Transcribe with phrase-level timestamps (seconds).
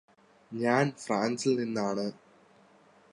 [0.51, 2.05] ഞാന് ഫ്രാൻസിൽ നിന്നാണ്